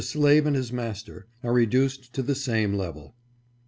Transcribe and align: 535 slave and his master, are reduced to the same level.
535 0.03 0.23
slave 0.23 0.47
and 0.47 0.55
his 0.55 0.73
master, 0.73 1.27
are 1.43 1.53
reduced 1.53 2.11
to 2.13 2.23
the 2.23 2.33
same 2.33 2.73
level. 2.73 3.13